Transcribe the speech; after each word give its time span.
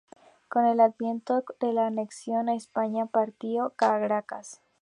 Con 0.49 0.65
el 0.65 0.79
advenimiento 0.79 1.43
de 1.59 1.73
la 1.73 1.85
anexión 1.85 2.49
a 2.49 2.55
España, 2.55 3.05
partió 3.05 3.65
a 3.65 3.75
Caracas. 3.75 4.59